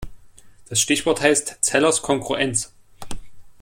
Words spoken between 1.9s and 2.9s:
Kongruenz.